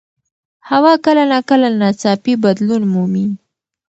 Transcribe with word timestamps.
هوا 0.69 0.93
کله 1.05 1.23
ناکله 1.31 1.69
ناڅاپي 1.81 2.33
بدلون 2.43 2.83
مومي 2.93 3.25